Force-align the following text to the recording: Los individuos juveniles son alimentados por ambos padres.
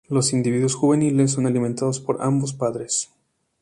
Los 0.09 0.33
individuos 0.33 0.73
juveniles 0.73 1.33
son 1.33 1.45
alimentados 1.45 1.99
por 1.99 2.23
ambos 2.23 2.53
padres. 2.53 3.11